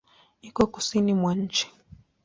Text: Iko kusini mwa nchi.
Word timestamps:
Iko 0.41 0.63
kusini 0.73 1.13
mwa 1.13 1.35
nchi. 1.35 1.65